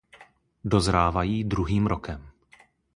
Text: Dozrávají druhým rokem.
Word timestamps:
Dozrávají 0.63 1.43
druhým 1.43 1.87
rokem. 1.87 2.29